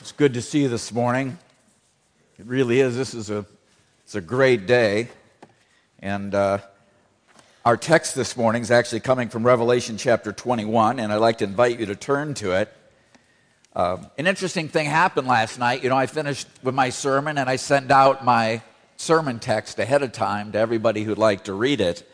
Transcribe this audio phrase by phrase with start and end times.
[0.00, 1.36] It's good to see you this morning.
[2.38, 2.96] It really is.
[2.96, 3.44] This is a,
[4.02, 5.08] it's a great day.
[5.98, 6.60] And uh,
[7.66, 11.44] our text this morning is actually coming from Revelation chapter 21, and I'd like to
[11.44, 12.74] invite you to turn to it.
[13.76, 15.82] Uh, an interesting thing happened last night.
[15.82, 18.62] You know, I finished with my sermon and I sent out my
[18.96, 22.10] sermon text ahead of time to everybody who'd like to read it.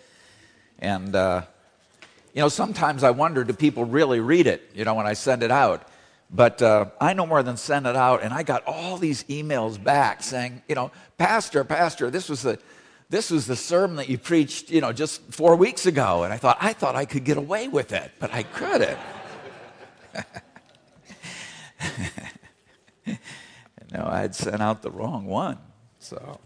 [0.80, 1.42] And, uh,
[2.34, 5.44] you know, sometimes I wonder do people really read it, you know, when I send
[5.44, 5.88] it out?
[6.30, 9.82] But uh, I no more than sent it out, and I got all these emails
[9.82, 12.58] back saying, you know, Pastor, Pastor, this was the
[13.08, 16.24] this was the sermon that you preached, you know, just four weeks ago.
[16.24, 18.98] And I thought, I thought I could get away with it, but I couldn't.
[23.92, 25.58] no, I had sent out the wrong one.
[26.00, 26.40] So,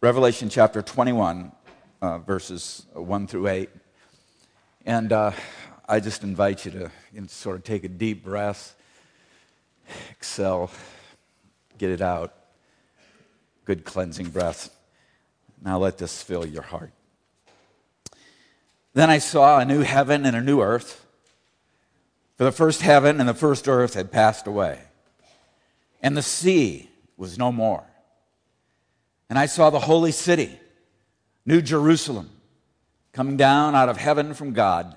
[0.00, 1.52] Revelation chapter 21,
[2.02, 3.70] uh, verses 1 through 8.
[4.84, 5.30] And uh,
[5.88, 8.74] I just invite you to you know, sort of take a deep breath,
[10.10, 10.70] exhale,
[11.78, 12.34] get it out.
[13.64, 14.70] Good cleansing breath.
[15.62, 16.90] Now let this fill your heart.
[18.94, 21.04] Then I saw a new heaven and a new earth.
[22.36, 24.80] For the first heaven and the first earth had passed away,
[26.02, 27.84] and the sea was no more.
[29.30, 30.58] And I saw the holy city,
[31.46, 32.30] New Jerusalem,
[33.12, 34.96] coming down out of heaven from God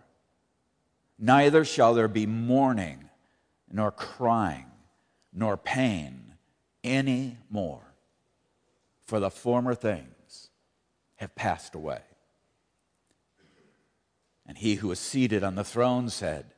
[1.23, 3.07] Neither shall there be mourning,
[3.71, 4.65] nor crying,
[5.31, 6.33] nor pain
[6.83, 7.93] any more,
[9.05, 10.49] for the former things
[11.17, 12.01] have passed away.
[14.47, 16.55] And he who was seated on the throne said,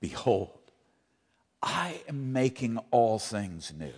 [0.00, 0.72] Behold,
[1.62, 3.92] I am making all things new.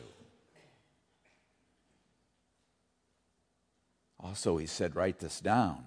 [4.18, 5.84] Also, he said, Write this down,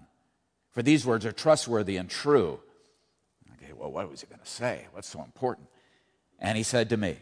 [0.70, 2.62] for these words are trustworthy and true
[3.74, 4.88] well, what was he going to say?
[4.92, 5.68] What's so important?
[6.40, 7.18] And he said to me,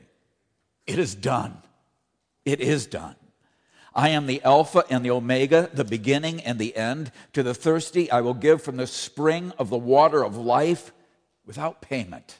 [0.87, 1.57] It is done.
[2.45, 3.15] It is done.
[3.93, 7.11] I am the Alpha and the Omega, the beginning and the end.
[7.33, 10.93] To the thirsty, I will give from the spring of the water of life
[11.45, 12.39] without payment.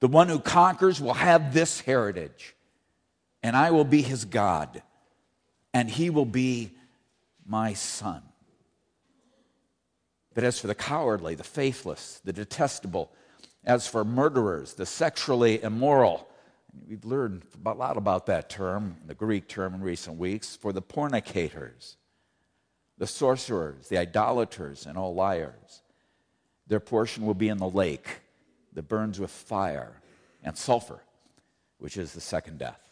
[0.00, 2.54] The one who conquers will have this heritage,
[3.42, 4.82] and I will be his God,
[5.72, 6.72] and he will be
[7.46, 8.22] my son.
[10.36, 13.10] But as for the cowardly, the faithless, the detestable,
[13.64, 16.28] as for murderers, the sexually immoral,
[16.86, 20.82] we've learned a lot about that term, the Greek term, in recent weeks, for the
[20.82, 21.96] fornicators,
[22.98, 25.80] the sorcerers, the idolaters, and all liars.
[26.66, 28.20] Their portion will be in the lake
[28.74, 30.02] that burns with fire
[30.44, 31.00] and sulfur,
[31.78, 32.82] which is the second death.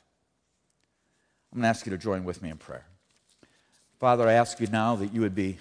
[1.53, 2.87] I'm going to ask you to join with me in prayer.
[4.01, 5.59] Father, I ask you now that you would be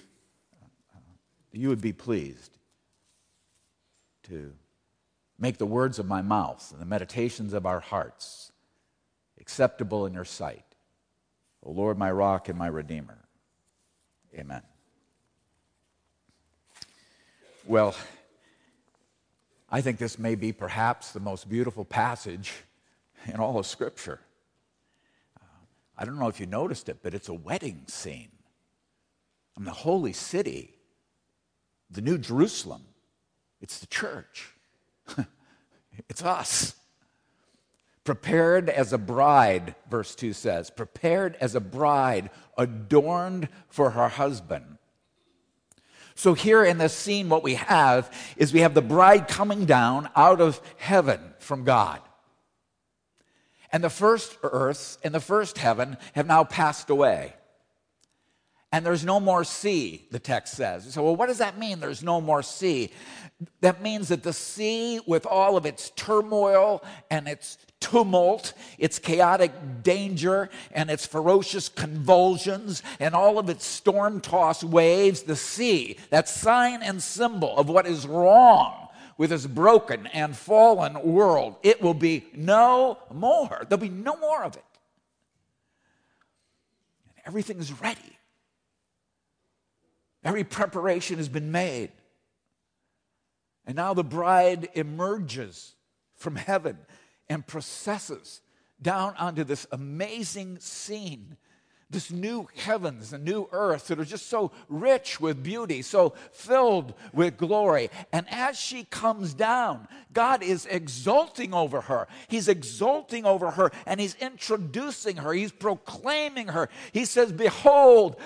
[1.56, 2.56] you would be pleased
[4.24, 4.52] to
[5.38, 8.52] make the words of my mouth and the meditations of our hearts
[9.40, 10.64] acceptable in your sight.
[11.62, 13.18] O Lord, my rock and my redeemer.
[14.34, 14.62] Amen.
[17.66, 17.94] Well,
[19.70, 22.52] I think this may be perhaps the most beautiful passage
[23.26, 24.20] in all of Scripture.
[25.40, 25.44] Uh,
[25.96, 28.28] I don't know if you noticed it, but it's a wedding scene.
[29.56, 30.73] in the holy city
[31.94, 32.82] the New Jerusalem.
[33.60, 34.52] It's the church,
[36.08, 36.74] it's us.
[38.04, 42.28] Prepared as a bride, verse 2 says, prepared as a bride,
[42.58, 44.76] adorned for her husband.
[46.14, 50.10] So, here in this scene, what we have is we have the bride coming down
[50.14, 52.02] out of heaven from God.
[53.72, 57.34] And the first earth and the first heaven have now passed away
[58.74, 60.92] and there's no more sea, the text says.
[60.94, 62.90] So, well, what does that mean, there's no more sea?
[63.60, 69.52] That means that the sea, with all of its turmoil and its tumult, its chaotic
[69.84, 76.28] danger, and its ferocious convulsions, and all of its storm tossed waves, the sea, that
[76.28, 81.94] sign and symbol of what is wrong with this broken and fallen world, it will
[81.94, 83.66] be no more.
[83.68, 84.64] There'll be no more of it.
[87.18, 88.13] And everything's ready
[90.24, 91.92] Every preparation has been made.
[93.66, 95.76] And now the bride emerges
[96.16, 96.78] from heaven.
[97.28, 98.40] and processes
[98.80, 101.36] down onto this amazing scene
[101.90, 106.94] this new heavens and new earth that are just so rich with beauty, so filled
[107.12, 107.90] with glory.
[108.12, 112.08] And as she comes down, God is exulting over her.
[112.28, 115.32] He's exulting over her and He's introducing her.
[115.32, 116.68] He's proclaiming her.
[116.92, 118.16] He says, Behold,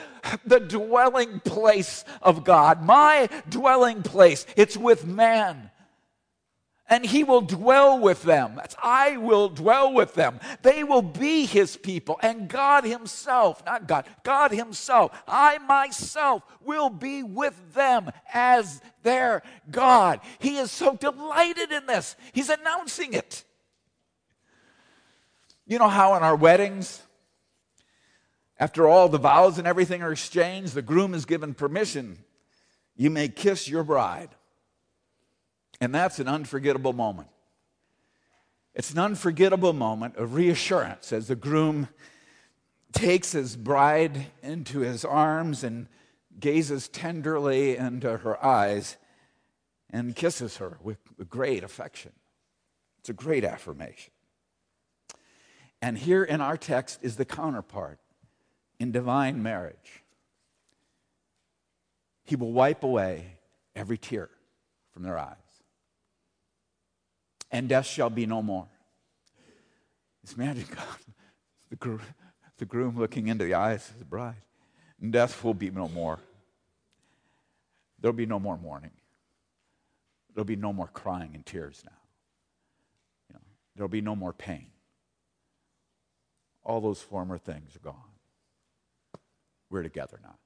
[0.45, 4.47] the dwelling place of God, my dwelling place.
[4.57, 5.71] It's with man
[6.89, 8.55] and he will dwell with them.
[8.57, 10.41] That's I will dwell with them.
[10.63, 12.19] They will be his people.
[12.23, 19.43] And God himself, not God, God himself, I myself will be with them as their
[19.71, 20.21] God.
[20.39, 22.17] He is so delighted in this.
[22.33, 23.45] He's announcing it.
[25.67, 27.03] You know how in our weddings,
[28.59, 32.19] after all the vows and everything are exchanged, the groom is given permission.
[32.97, 34.31] You may kiss your bride.
[35.81, 37.29] And that's an unforgettable moment.
[38.75, 41.89] It's an unforgettable moment of reassurance as the groom
[42.93, 45.89] takes his bride into his arms and
[46.39, 48.97] gazes tenderly into her eyes
[49.91, 50.99] and kisses her with
[51.29, 52.13] great affection.
[53.01, 54.13] It's a great affirmation.
[55.81, 57.99] And here in our text is the counterpart
[58.79, 60.05] in divine marriage.
[62.25, 63.39] He will wipe away
[63.75, 64.29] every tear
[64.93, 65.48] from their eyes
[67.51, 68.67] and death shall be no more.
[70.23, 70.85] Just imagine God,
[71.71, 72.01] the, groom,
[72.59, 74.43] the groom looking into the eyes of the bride.
[75.01, 76.19] And death will be no more.
[78.01, 78.91] There'll be no more mourning.
[80.35, 81.97] There'll be no more crying and tears now.
[83.29, 83.41] You know,
[83.75, 84.67] there'll be no more pain.
[86.65, 87.95] All those former things are gone.
[89.71, 90.37] We're together now.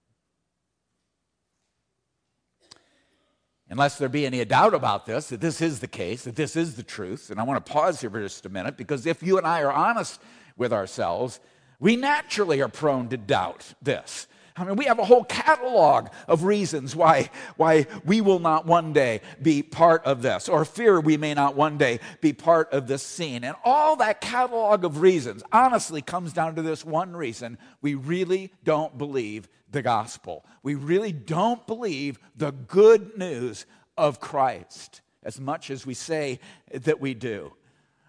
[3.72, 6.76] Unless there be any doubt about this, that this is the case, that this is
[6.76, 7.30] the truth.
[7.30, 9.62] And I want to pause here for just a minute because if you and I
[9.62, 10.20] are honest
[10.58, 11.40] with ourselves,
[11.80, 14.26] we naturally are prone to doubt this.
[14.56, 18.92] I mean, we have a whole catalog of reasons why, why we will not one
[18.92, 22.86] day be part of this, or fear we may not one day be part of
[22.86, 23.44] this scene.
[23.44, 28.52] And all that catalog of reasons honestly comes down to this one reason we really
[28.62, 30.44] don't believe the gospel.
[30.62, 33.64] We really don't believe the good news
[33.96, 36.40] of Christ as much as we say
[36.72, 37.54] that we do.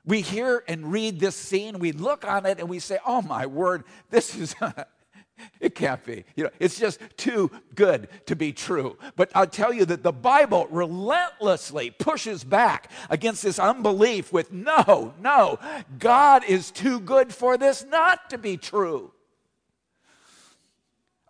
[0.06, 3.46] We hear and read this scene, we look on it and we say, oh my
[3.46, 4.56] word, this is.
[5.60, 6.26] It can't be.
[6.36, 8.98] You know, it's just too good to be true.
[9.16, 15.14] But I'll tell you that the Bible relentlessly pushes back against this unbelief with no,
[15.20, 15.60] no,
[16.00, 19.12] God is too good for this not to be true.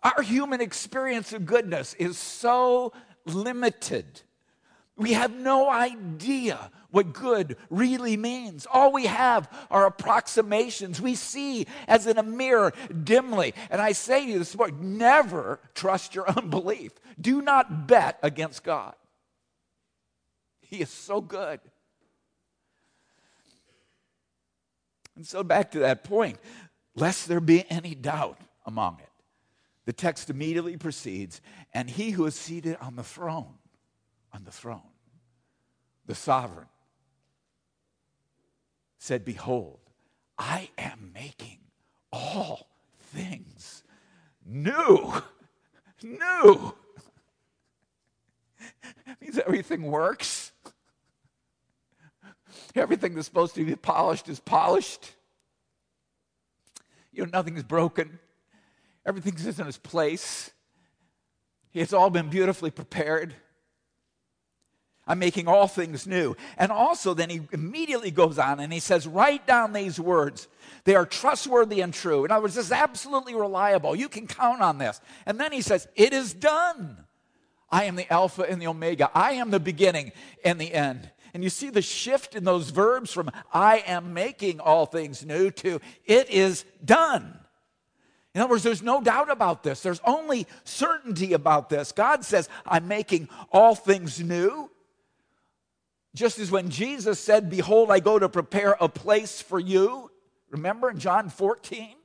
[0.02, 2.92] Our human experience of goodness is so
[3.24, 4.20] limited.
[4.96, 8.66] We have no idea what good really means.
[8.72, 13.54] All we have are approximations we see as in a mirror dimly.
[13.70, 16.92] And I say to you this morning never trust your unbelief.
[17.20, 18.94] Do not bet against God.
[20.60, 21.60] He is so good.
[25.16, 26.38] And so, back to that point,
[26.96, 29.08] lest there be any doubt among it
[29.84, 31.40] the text immediately proceeds,
[31.72, 33.54] and he who is seated on the throne,
[34.34, 34.82] on the throne,
[36.06, 36.66] the sovereign,
[38.98, 39.78] said, Behold,
[40.38, 41.58] I am making
[42.12, 43.84] all things
[44.44, 45.22] new.
[46.02, 46.74] New.
[49.20, 50.52] means everything works.
[52.74, 55.12] Everything that's supposed to be polished is polished.
[57.12, 58.18] You know, nothing's broken.
[59.06, 60.50] Everything's in its place.
[61.72, 63.34] It's all been beautifully prepared.
[65.06, 66.34] I'm making all things new.
[66.56, 70.48] And also, then he immediately goes on and he says, Write down these words.
[70.84, 72.24] They are trustworthy and true.
[72.24, 73.94] In other words, this is absolutely reliable.
[73.94, 75.00] You can count on this.
[75.26, 77.04] And then he says, It is done.
[77.70, 79.10] I am the Alpha and the Omega.
[79.14, 80.12] I am the beginning
[80.44, 81.10] and the end.
[81.34, 85.50] And you see the shift in those verbs from I am making all things new
[85.50, 87.40] to it is done.
[88.34, 89.80] In other words, there's no doubt about this.
[89.80, 91.92] There's only certainty about this.
[91.92, 94.70] God says, I'm making all things new.
[96.14, 100.10] Just as when Jesus said, Behold, I go to prepare a place for you.
[100.50, 101.96] Remember in John 14?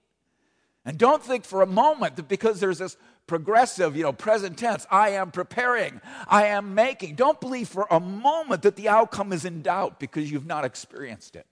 [0.85, 2.97] And don't think for a moment that because there's this
[3.27, 7.15] progressive, you know, present tense, I am preparing, I am making.
[7.15, 11.35] Don't believe for a moment that the outcome is in doubt because you've not experienced
[11.35, 11.45] it.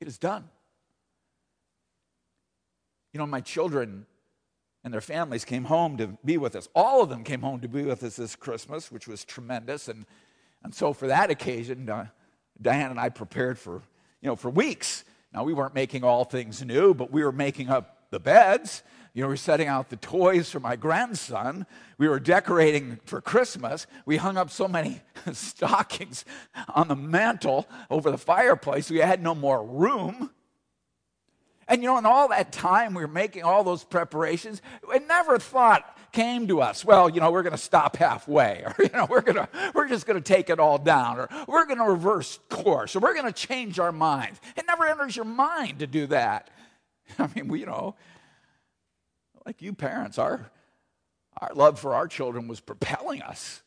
[0.00, 0.44] It is done.
[3.14, 4.04] You know, my children
[4.82, 6.68] and their families came home to be with us.
[6.74, 9.88] All of them came home to be with us this Christmas, which was tremendous.
[9.88, 10.04] And,
[10.64, 12.06] and so, for that occasion, uh,
[12.60, 13.82] Diane and I prepared for
[14.24, 15.04] you know, for weeks.
[15.34, 18.82] Now, we weren't making all things new, but we were making up the beds.
[19.12, 21.66] You know, we were setting out the toys for my grandson.
[21.98, 23.86] We were decorating for Christmas.
[24.06, 25.02] We hung up so many
[25.32, 26.24] stockings
[26.74, 30.30] on the mantle over the fireplace, we had no more room.
[31.68, 35.38] And you know, in all that time we were making all those preparations, we never
[35.38, 39.06] thought came to us, well, you know, we're going to stop halfway, or you know,
[39.10, 42.38] we're to we're just going to take it all down, or we're going to reverse
[42.48, 44.40] course, or we're going to change our minds.
[44.56, 46.48] It never enters your mind to do that.
[47.18, 47.96] I mean, we, you know,
[49.44, 50.50] like you parents, our
[51.38, 53.60] our love for our children was propelling us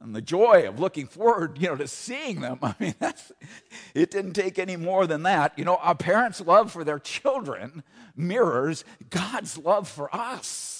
[0.00, 2.58] and the joy of looking forward, you know, to seeing them.
[2.62, 3.32] I mean, that's,
[3.94, 5.58] it didn't take any more than that.
[5.58, 7.82] You know, our parents' love for their children
[8.14, 10.77] mirrors God's love for us.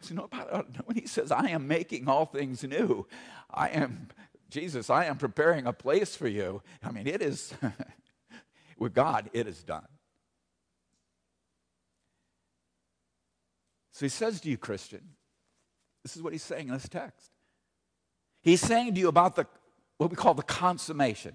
[0.00, 3.06] So, you know, about, when he says, I am making all things new,
[3.50, 4.08] I am,
[4.50, 6.62] Jesus, I am preparing a place for you.
[6.82, 7.52] I mean, it is,
[8.78, 9.86] with God, it is done.
[13.92, 15.02] So he says to you, Christian,
[16.04, 17.32] this is what he's saying in this text.
[18.42, 19.46] He's saying to you about the,
[19.96, 21.34] what we call the consummation,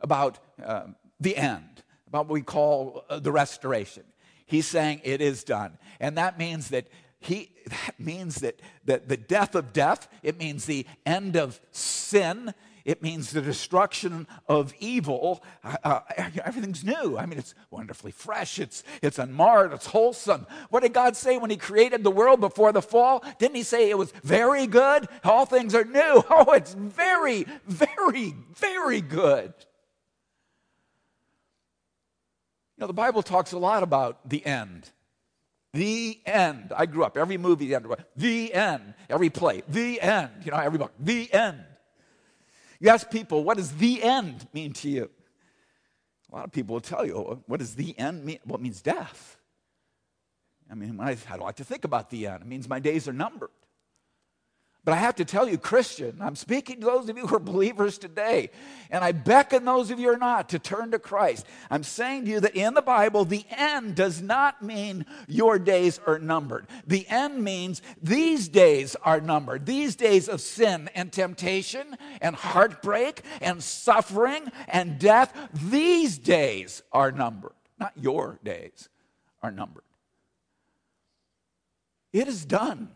[0.00, 4.02] about um, the end, about what we call uh, the restoration.
[4.44, 5.78] He's saying it is done.
[6.00, 6.88] And that means that
[7.24, 12.54] he that means that, that the death of death, it means the end of sin,
[12.84, 15.42] it means the destruction of evil.
[15.62, 16.00] Uh, uh,
[16.44, 17.16] everything's new.
[17.16, 18.58] I mean, it's wonderfully fresh.
[18.58, 19.72] It's, it's unmarred.
[19.72, 20.46] It's wholesome.
[20.70, 23.24] What did God say when He created the world before the fall?
[23.38, 25.06] Didn't He say it was very good?
[25.22, 26.24] All things are new.
[26.34, 29.52] Oh, it's very, very, very good.
[32.76, 34.90] You know, the Bible talks a lot about the end.
[35.72, 36.72] The end.
[36.76, 37.86] I grew up, every movie, the end.
[38.16, 38.94] The end.
[39.08, 40.30] Every play, the end.
[40.44, 41.64] You know, every book, the end.
[42.78, 45.10] You ask people, what does the end mean to you?
[46.30, 48.38] A lot of people will tell you, oh, what does the end mean?
[48.46, 49.38] Well, it means death.
[50.70, 52.42] I mean, I, I like to think about the end.
[52.42, 53.50] It means my days are numbered.
[54.84, 57.40] But I have to tell you, Christian, I'm speaking to those of you who are
[57.40, 58.50] believers today,
[58.90, 61.46] and I beckon those of you who are not to turn to Christ.
[61.70, 66.00] I'm saying to you that in the Bible, the end does not mean your days
[66.04, 66.66] are numbered.
[66.84, 69.66] The end means these days are numbered.
[69.66, 77.12] These days of sin and temptation and heartbreak and suffering and death, these days are
[77.12, 77.52] numbered.
[77.78, 78.88] Not your days
[79.44, 79.84] are numbered.
[82.12, 82.90] It is done.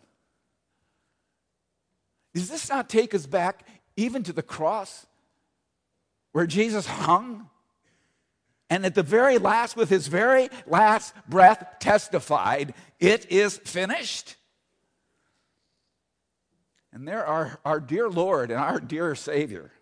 [2.37, 3.67] Does this not take us back
[3.97, 5.07] even to the cross
[6.33, 7.49] where Jesus hung?
[8.69, 14.37] And at the very last, with his very last breath, testified, It is finished.
[16.93, 19.73] And there our, our dear Lord and our dear Savior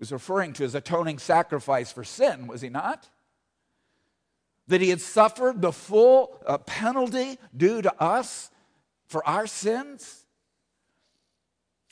[0.00, 3.08] was referring to his atoning sacrifice for sin, was he not?
[4.66, 8.50] That he had suffered the full uh, penalty due to us
[9.06, 10.25] for our sins.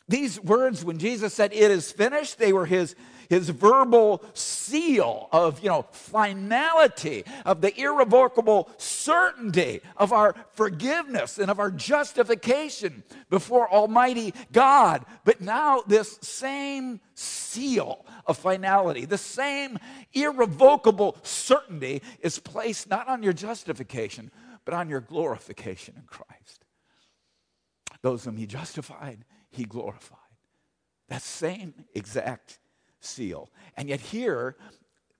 [0.08, 2.94] These words, when Jesus said, It is finished, they were his,
[3.30, 11.50] his verbal seal of, you know, finality, of the irrevocable certainty of our forgiveness and
[11.50, 15.06] of our justification before Almighty God.
[15.24, 19.78] But now, this same seal of finality, the same
[20.12, 24.30] irrevocable certainty is placed not on your justification,
[24.66, 26.66] but on your glorification in Christ.
[28.02, 30.18] Those whom he justified, he glorified.
[31.08, 32.58] That same exact
[33.00, 33.50] seal.
[33.76, 34.56] And yet, here,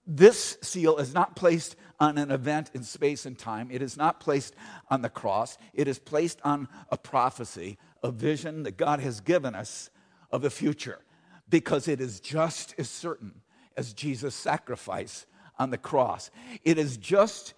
[0.06, 3.68] this seal is not placed on an event in space and time.
[3.70, 4.54] It is not placed
[4.90, 5.56] on the cross.
[5.72, 9.90] It is placed on a prophecy, a vision that God has given us
[10.30, 11.00] of the future,
[11.48, 13.42] because it is just as certain
[13.76, 15.26] as Jesus' sacrifice
[15.58, 16.30] on the cross.
[16.64, 17.54] It is just,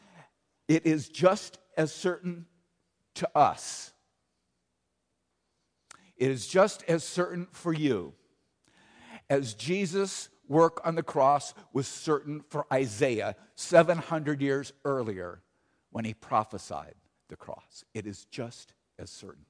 [0.68, 2.46] it is just as certain
[3.14, 3.92] to us
[6.16, 8.14] it is just as certain for you
[9.28, 15.42] as Jesus' work on the cross was certain for Isaiah 700 years earlier
[15.90, 16.94] when he prophesied
[17.28, 17.84] the cross.
[17.94, 19.44] It is just as certain.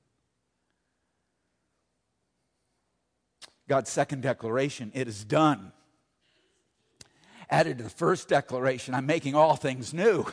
[3.69, 5.73] God's second declaration, it is done.
[7.51, 10.25] Added to the first declaration, I'm making all things new.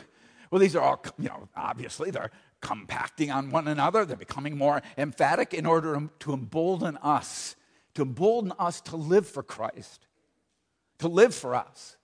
[0.50, 2.30] Well, these are all, you know, obviously they're
[2.64, 4.04] compacting on one another.
[4.04, 7.54] They're becoming more emphatic in order to embolden us,
[7.94, 10.06] to embolden us to live for Christ,
[10.98, 11.96] to live for us,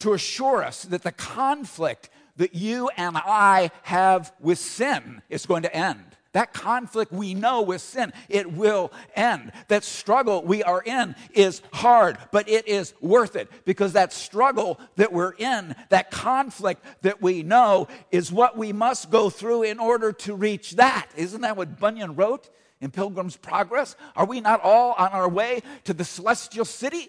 [0.00, 5.62] to assure us that the conflict that you and I have with sin is going
[5.62, 6.16] to end.
[6.32, 9.50] That conflict we know with sin, it will end.
[9.66, 14.78] That struggle we are in is hard, but it is worth it because that struggle
[14.94, 19.80] that we're in, that conflict that we know, is what we must go through in
[19.80, 21.08] order to reach that.
[21.16, 22.48] Isn't that what Bunyan wrote
[22.80, 23.96] in Pilgrim's Progress?
[24.14, 27.08] Are we not all on our way to the celestial city?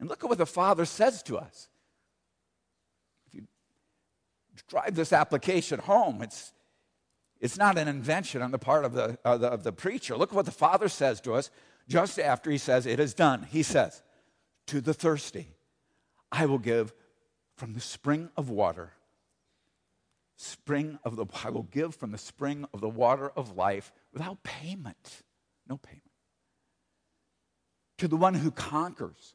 [0.00, 1.68] And look at what the Father says to us
[4.68, 6.22] drive this application home.
[6.22, 6.52] It's,
[7.40, 10.16] it's not an invention on the part of the, of the, of the preacher.
[10.16, 11.50] Look what the Father says to us
[11.88, 13.46] just after he says, It is done.
[13.50, 14.02] He says,
[14.66, 15.48] To the thirsty,
[16.30, 16.92] I will give
[17.56, 18.92] from the spring of water.
[20.36, 24.42] Spring of the, I will give from the spring of the water of life without
[24.44, 25.22] payment.
[25.68, 26.02] No payment.
[27.98, 29.34] To the one who conquers,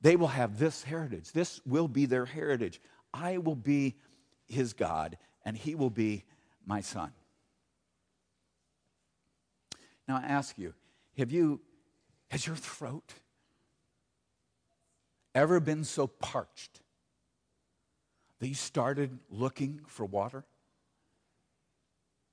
[0.00, 1.32] they will have this heritage.
[1.32, 2.80] This will be their heritage.
[3.12, 3.96] I will be
[4.46, 6.24] his God, and he will be
[6.66, 7.12] my son.
[10.06, 10.74] Now I ask you,
[11.18, 11.60] have you,
[12.30, 13.14] has your throat
[15.34, 16.80] ever been so parched
[18.38, 20.44] that you started looking for water?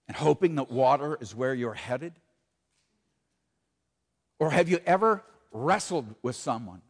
[0.07, 2.13] And hoping that water is where you're headed?
[4.39, 6.81] Or have you ever wrestled with someone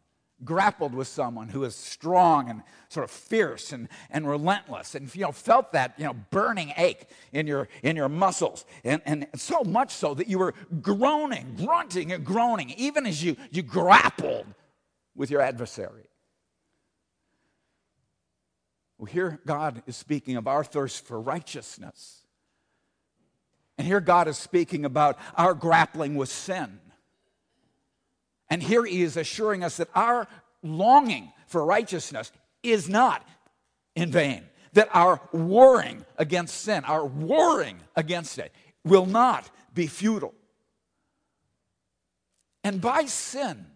[0.44, 5.22] grappled with someone who is strong and sort of fierce and, and relentless and you
[5.22, 8.64] know felt that you know burning ache in your in your muscles.
[8.84, 13.36] And, and so much so that you were groaning grunting and groaning even as you
[13.50, 14.46] you grappled
[15.14, 16.04] with your adversary.
[18.98, 22.26] Well here god is speaking of our thirst for righteousness.
[23.78, 26.80] And here god is speaking about our grappling with sin
[28.48, 30.28] and here he is assuring us that our
[30.62, 32.30] longing for righteousness
[32.62, 33.26] is not
[33.94, 38.52] in vain, that our warring against sin, our warring against it,
[38.84, 40.34] will not be futile.
[42.62, 43.66] And by sin,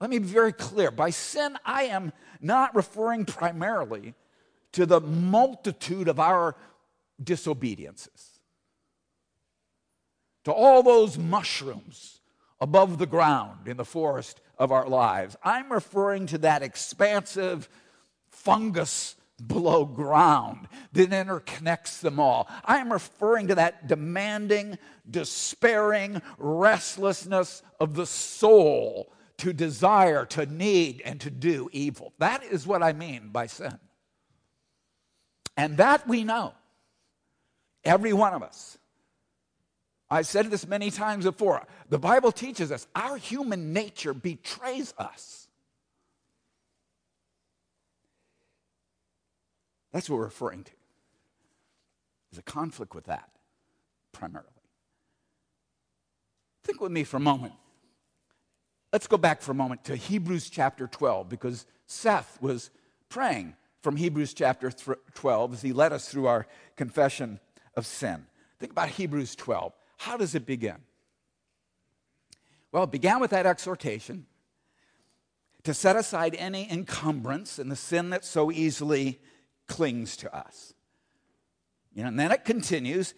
[0.00, 4.14] let me be very clear by sin, I am not referring primarily
[4.72, 6.56] to the multitude of our
[7.22, 8.40] disobediences,
[10.44, 12.20] to all those mushrooms
[12.64, 15.36] above the ground in the forest of our lives.
[15.44, 17.68] I'm referring to that expansive
[18.30, 22.48] fungus below ground that interconnects them all.
[22.64, 24.78] I'm referring to that demanding,
[25.10, 32.14] despairing restlessness of the soul to desire, to need, and to do evil.
[32.18, 33.78] That is what I mean by sin.
[35.54, 36.54] And that we know,
[37.84, 38.78] every one of us.
[40.10, 41.66] I've said this many times before.
[41.88, 45.48] The Bible teaches us our human nature betrays us.
[49.92, 50.72] That's what we're referring to.
[52.30, 53.28] There's a conflict with that,
[54.12, 54.48] primarily.
[56.64, 57.52] Think with me for a moment.
[58.92, 62.70] Let's go back for a moment to Hebrews chapter 12 because Seth was
[63.08, 64.72] praying from Hebrews chapter
[65.14, 67.38] 12 as he led us through our confession
[67.76, 68.26] of sin.
[68.58, 69.72] Think about Hebrews 12.
[70.04, 70.76] How does it begin?
[72.72, 74.26] Well, it began with that exhortation
[75.62, 79.18] to set aside any encumbrance and the sin that so easily
[79.66, 80.74] clings to us.
[81.94, 83.14] You know, and then it continues.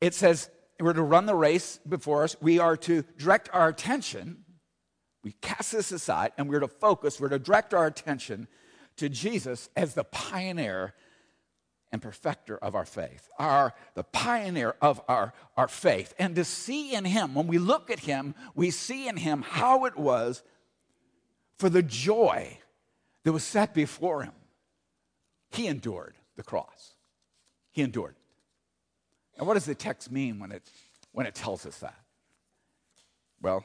[0.00, 2.36] It says we're to run the race before us.
[2.40, 4.44] We are to direct our attention.
[5.24, 8.46] We cast this aside and we're to focus, we're to direct our attention
[8.98, 10.94] to Jesus as the pioneer
[11.92, 16.14] and perfecter of our faith, our, the pioneer of our, our faith.
[16.18, 19.84] And to see in him, when we look at him, we see in him how
[19.84, 20.42] it was
[21.58, 22.58] for the joy
[23.24, 24.32] that was set before him.
[25.50, 26.94] He endured the cross.
[27.72, 28.16] He endured.
[29.38, 30.62] And what does the text mean when it,
[31.12, 31.98] when it tells us that?
[33.40, 33.64] Well,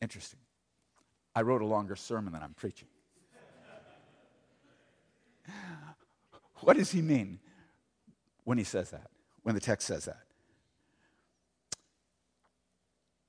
[0.00, 0.41] interesting.
[1.34, 2.88] I wrote a longer sermon than I'm preaching.
[6.60, 7.38] what does he mean
[8.44, 9.10] when he says that,
[9.42, 10.24] when the text says that?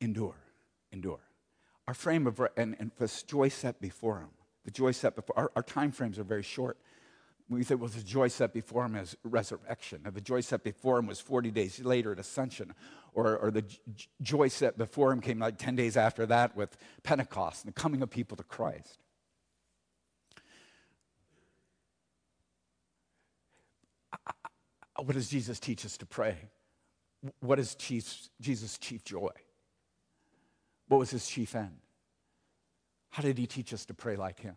[0.02, 0.36] Endure,
[0.92, 1.22] endure.
[1.88, 4.30] Our frame of, and, and the joy set before him,
[4.66, 6.78] the joy set before, our, our time frames are very short.
[7.54, 10.02] We say, well, the joy set before him is resurrection.
[10.06, 12.74] Or the joy set before him was 40 days later at ascension.
[13.14, 13.80] Or, or the j-
[14.22, 18.02] joy set before him came like 10 days after that with Pentecost and the coming
[18.02, 19.00] of people to Christ.
[24.98, 26.38] What does Jesus teach us to pray?
[27.40, 29.32] What is chief, Jesus' chief joy?
[30.88, 31.78] What was his chief end?
[33.10, 34.56] How did he teach us to pray like him?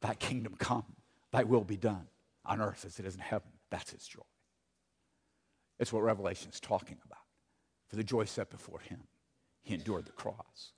[0.00, 0.84] That kingdom come,
[1.32, 2.06] thy will be done
[2.44, 3.50] on earth as it is in heaven.
[3.70, 4.22] That's his joy.
[5.78, 7.18] It's what Revelation is talking about.
[7.88, 9.00] For the joy set before him,
[9.62, 10.72] he endured the cross.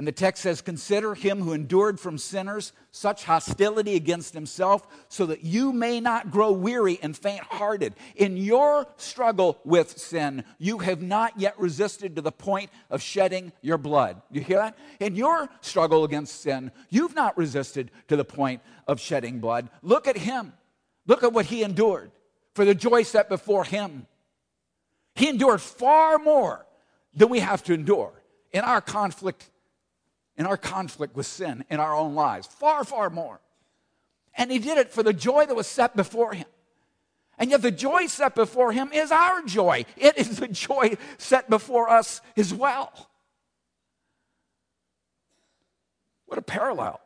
[0.00, 5.26] And the text says, Consider him who endured from sinners such hostility against himself, so
[5.26, 7.92] that you may not grow weary and faint hearted.
[8.16, 13.52] In your struggle with sin, you have not yet resisted to the point of shedding
[13.60, 14.22] your blood.
[14.30, 14.78] You hear that?
[15.00, 19.68] In your struggle against sin, you've not resisted to the point of shedding blood.
[19.82, 20.54] Look at him.
[21.06, 22.10] Look at what he endured
[22.54, 24.06] for the joy set before him.
[25.14, 26.64] He endured far more
[27.12, 28.14] than we have to endure
[28.50, 29.50] in our conflict
[30.36, 32.46] in our conflict with sin in our own lives.
[32.46, 33.40] Far, far more.
[34.34, 36.46] And he did it for the joy that was set before him.
[37.38, 39.86] And yet, the joy set before him is our joy.
[39.96, 43.08] It is the joy set before us as well.
[46.26, 47.00] What a parallel.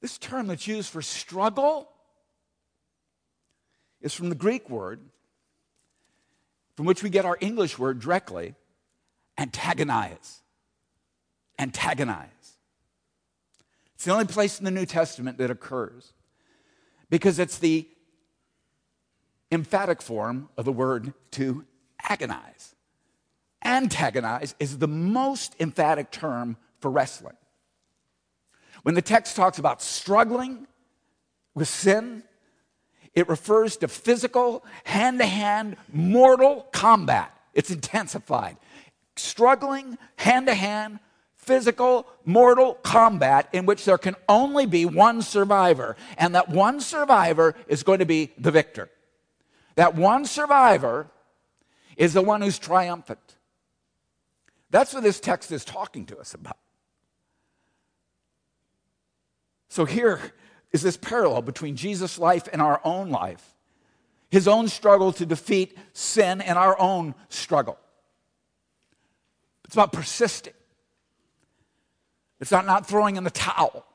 [0.00, 1.88] This term that's used for struggle
[4.00, 5.00] is from the Greek word,
[6.74, 8.56] from which we get our English word directly,
[9.38, 10.41] antagonize
[11.62, 12.28] antagonize.
[13.94, 16.12] It's the only place in the New Testament that occurs
[17.08, 17.86] because it's the
[19.50, 21.64] emphatic form of the word to
[22.02, 22.74] agonize.
[23.64, 27.36] Antagonize is the most emphatic term for wrestling.
[28.82, 30.66] When the text talks about struggling
[31.54, 32.24] with sin,
[33.14, 37.32] it refers to physical, hand to hand, mortal combat.
[37.54, 38.56] It's intensified.
[39.16, 40.98] Struggling hand to hand,
[41.42, 47.54] physical, mortal combat in which there can only be one survivor, and that one survivor
[47.66, 48.88] is going to be the victor.
[49.74, 51.08] That one survivor
[51.96, 53.36] is the one who's triumphant.
[54.70, 56.56] That's what this text is talking to us about.
[59.68, 60.20] So here
[60.70, 63.54] is this parallel between Jesus' life and our own life,
[64.30, 67.78] his own struggle to defeat sin and our own struggle.
[69.64, 70.54] It's about persisting.
[72.42, 73.86] It's not not throwing in the towel.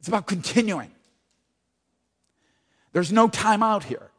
[0.00, 0.90] It's about continuing.
[2.92, 4.10] There's no time out here.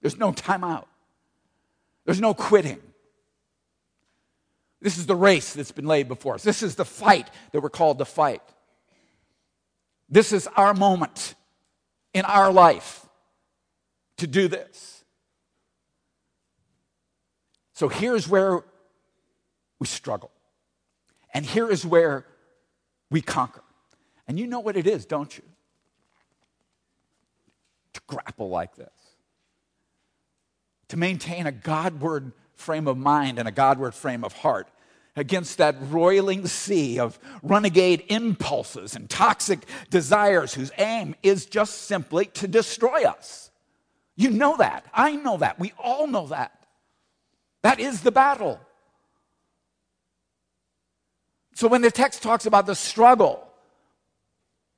[0.00, 0.86] There's no time out.
[2.04, 2.80] There's no quitting.
[4.80, 6.44] This is the race that's been laid before us.
[6.44, 8.42] This is the fight that we're called to fight.
[10.08, 11.34] This is our moment
[12.14, 13.04] in our life
[14.18, 15.02] to do this.
[17.74, 18.62] So here's where
[19.80, 20.30] we struggle.
[21.32, 22.24] And here is where
[23.10, 23.62] we conquer.
[24.26, 25.44] And you know what it is, don't you?
[27.94, 28.88] To grapple like this,
[30.88, 34.68] to maintain a Godward frame of mind and a Godward frame of heart
[35.16, 42.26] against that roiling sea of renegade impulses and toxic desires whose aim is just simply
[42.26, 43.50] to destroy us.
[44.16, 44.84] You know that.
[44.92, 45.58] I know that.
[45.58, 46.52] We all know that.
[47.62, 48.60] That is the battle.
[51.58, 53.44] So when the text talks about the struggle,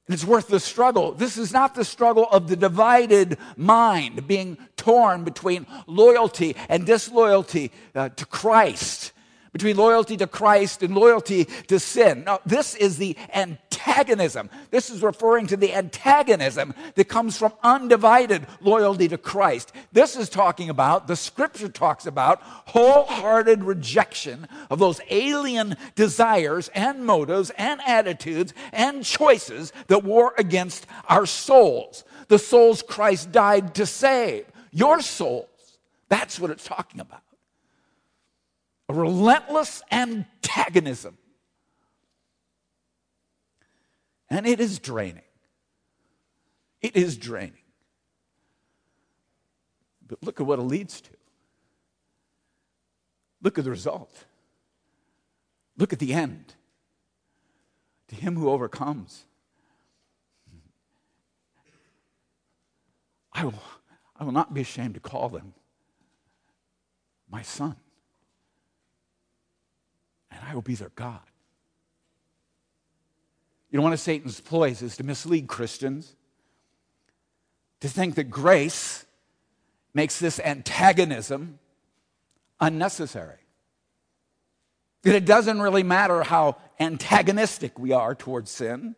[0.07, 1.13] and it's worth the struggle.
[1.13, 7.71] This is not the struggle of the divided mind being torn between loyalty and disloyalty
[7.95, 9.13] uh, to Christ
[9.53, 12.25] between loyalty to Christ and loyalty to sin.
[12.25, 14.51] Now, this is the antagonism.
[14.71, 19.73] This is referring to the antagonism that comes from undivided loyalty to Christ.
[19.93, 27.05] This is talking about, the scripture talks about, wholehearted rejection of those alien desires and
[27.05, 32.05] motives and attitudes and choices that war against our souls.
[32.29, 34.47] The souls Christ died to save.
[34.71, 35.47] Your souls.
[36.09, 37.23] That's what it's talking about
[38.91, 41.17] a relentless antagonism.
[44.29, 45.23] And it is draining.
[46.83, 47.53] It is draining.
[50.09, 51.11] But look at what it leads to.
[53.41, 54.25] Look at the result.
[55.79, 56.55] Look at the end.
[58.09, 59.25] To him who overcomes,
[63.33, 63.63] I will,
[64.17, 65.55] I will not be ashamed to call them
[67.31, 67.77] my son
[70.41, 71.21] and I will be their God.
[73.71, 76.17] You know, one of Satan's ploys is to mislead Christians,
[77.81, 79.05] to think that grace
[79.95, 81.59] makes this antagonism
[82.61, 83.39] unnecessary.
[85.03, 88.97] That it doesn't really matter how antagonistic we are towards sin.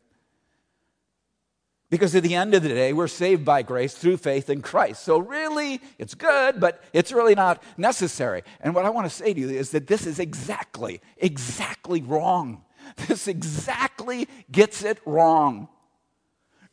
[1.92, 5.02] Because at the end of the day, we're saved by grace through faith in Christ.
[5.04, 8.44] So, really, it's good, but it's really not necessary.
[8.62, 12.64] And what I want to say to you is that this is exactly, exactly wrong.
[13.08, 15.68] This exactly gets it wrong.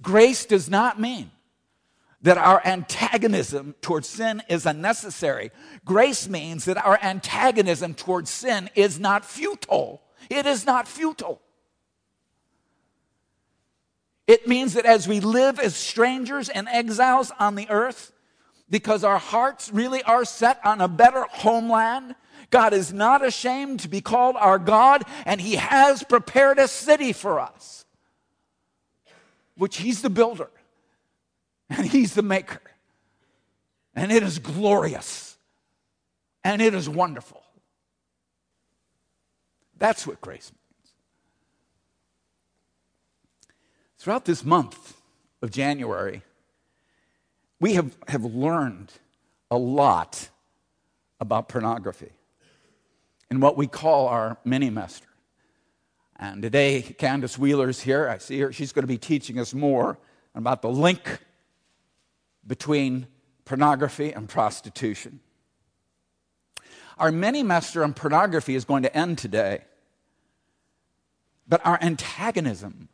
[0.01, 1.31] Grace does not mean
[2.21, 5.51] that our antagonism towards sin is unnecessary.
[5.83, 10.01] Grace means that our antagonism towards sin is not futile.
[10.29, 11.41] It is not futile.
[14.29, 18.11] It means that as we live as strangers and exiles on the earth,
[18.69, 22.13] because our hearts really are set on a better homeland,
[22.51, 27.11] God is not ashamed to be called our God, and He has prepared a city
[27.11, 27.85] for us,
[29.57, 30.51] which He's the builder
[31.67, 32.61] and He's the maker.
[33.95, 35.39] And it is glorious
[36.43, 37.41] and it is wonderful.
[39.79, 40.58] That's what grace means.
[43.99, 44.95] Throughout this month
[45.41, 46.23] of January,
[47.59, 48.93] we have, have learned
[49.51, 50.29] a lot
[51.19, 52.11] about pornography
[53.29, 55.09] and what we call our mini master.
[56.15, 58.07] And today, Candace Wheeler's here.
[58.07, 58.53] I see her.
[58.53, 59.97] She's going to be teaching us more
[60.33, 61.19] about the link
[62.47, 63.05] between
[63.43, 65.19] pornography and prostitution.
[66.97, 69.65] Our mini master on pornography is going to end today.
[71.49, 72.87] But our antagonism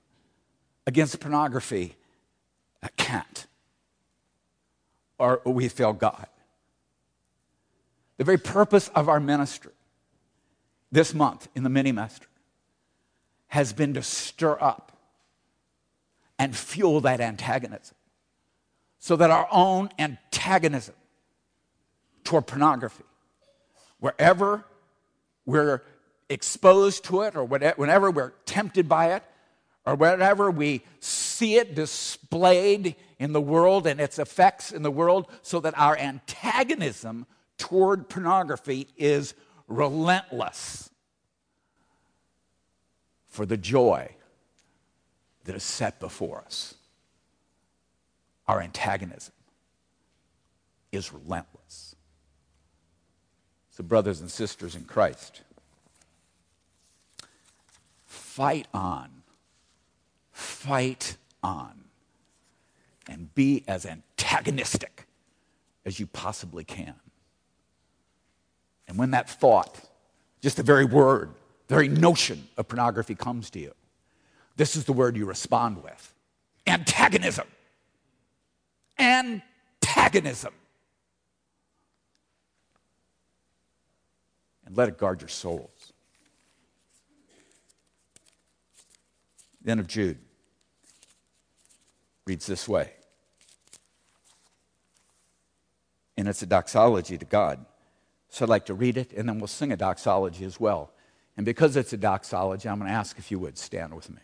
[0.87, 1.95] against pornography
[2.85, 3.47] I can't,
[5.17, 6.27] or we fail God.
[8.17, 9.71] The very purpose of our ministry
[10.91, 12.27] this month in the mini master
[13.47, 14.91] has been to stir up
[16.37, 17.95] and fuel that antagonism
[18.99, 20.95] so that our own antagonism
[22.23, 23.03] toward pornography,
[23.99, 24.63] wherever
[25.45, 25.81] we're
[26.29, 29.23] exposed to it or whenever we're tempted by it,
[29.85, 35.27] or whenever we see it displayed in the world and its effects in the world,
[35.41, 37.25] so that our antagonism
[37.57, 39.33] toward pornography is
[39.67, 40.89] relentless
[43.27, 44.09] for the joy
[45.43, 46.75] that is set before us.
[48.47, 49.33] Our antagonism
[50.91, 51.95] is relentless.
[53.71, 55.41] So, brothers and sisters in Christ,
[58.05, 59.09] fight on
[60.65, 61.71] fight on
[63.07, 65.05] and be as antagonistic
[65.85, 66.95] as you possibly can.
[68.87, 69.79] And when that thought,
[70.41, 71.29] just the very word,
[71.67, 73.73] the very notion of pornography comes to you,
[74.57, 76.13] this is the word you respond with
[76.65, 77.47] antagonism.
[78.97, 80.53] Antagonism.
[84.65, 85.93] And let it guard your souls.
[89.63, 90.17] The end of Jude
[92.25, 92.91] reads this way.
[96.17, 97.65] And it's a doxology to God.
[98.29, 100.91] So I'd like to read it, and then we'll sing a doxology as well.
[101.37, 104.17] And because it's a doxology, I'm going to ask if you would stand with me.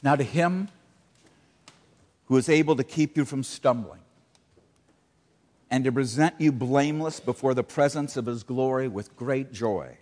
[0.00, 0.68] Now, to him
[2.26, 4.00] who is able to keep you from stumbling
[5.70, 9.98] and to present you blameless before the presence of his glory with great joy.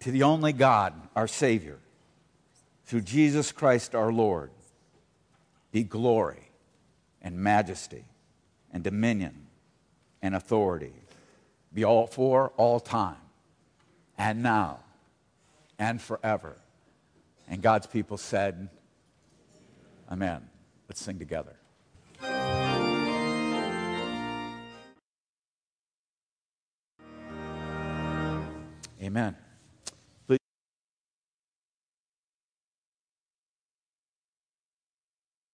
[0.00, 1.78] To the only God, our Savior,
[2.84, 4.50] through Jesus Christ our Lord,
[5.70, 6.50] be glory
[7.22, 8.04] and majesty
[8.72, 9.46] and dominion
[10.20, 10.92] and authority,
[11.72, 13.16] be all for all time
[14.18, 14.80] and now
[15.78, 16.56] and forever.
[17.48, 18.68] And God's people said,
[20.10, 20.48] Amen.
[20.88, 21.56] Let's sing together.
[29.02, 29.36] Amen.